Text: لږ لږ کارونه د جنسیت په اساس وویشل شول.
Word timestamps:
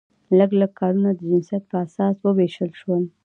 لږ 0.37 0.51
لږ 0.59 0.71
کارونه 0.79 1.09
د 1.13 1.19
جنسیت 1.29 1.63
په 1.71 1.77
اساس 1.85 2.15
وویشل 2.21 2.71
شول. 2.79 3.03